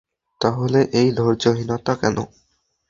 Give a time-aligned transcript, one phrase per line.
[0.41, 2.17] তাহলে এই ধৈর্যহীনতা কেন?